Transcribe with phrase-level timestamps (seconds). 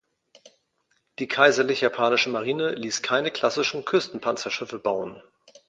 [1.19, 5.21] Die Kaiserlich Japanische Marine ließ keine klassischen Küstenpanzerschiffe bauen.